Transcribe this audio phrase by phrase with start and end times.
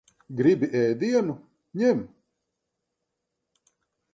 [0.37, 1.35] Gribi ēdienu?
[1.83, 2.01] Ņem.